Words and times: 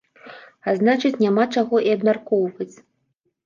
А 0.67 0.75
значыць, 0.79 1.21
няма 1.25 1.47
чаго 1.59 1.85
і 1.91 1.95
абмяркоўваць. 1.99 2.73